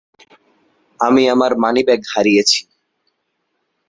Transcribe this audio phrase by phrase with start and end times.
[0.99, 2.59] আমি আমার মানিব্যাগ হারিয়েছি।